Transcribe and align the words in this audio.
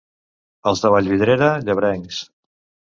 Els 0.71 0.81
de 0.85 0.91
Vallvidrera, 0.95 1.51
llebrencs. 1.69 2.23